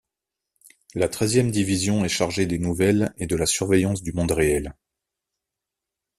La 0.95 1.07
treizième 1.09 1.51
division 1.51 2.03
est 2.03 2.09
chargée 2.09 2.47
des 2.47 2.57
nouvelles 2.57 3.13
et 3.17 3.27
de 3.27 3.35
la 3.35 3.45
surveillance 3.45 4.01
du 4.01 4.13
monde 4.13 4.31
réel. 4.31 4.73